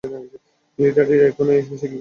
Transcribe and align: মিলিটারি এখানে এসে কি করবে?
মিলিটারি 0.79 1.15
এখানে 1.21 1.51
এসে 1.53 1.69
কি 1.71 1.77
করবে? 1.77 1.87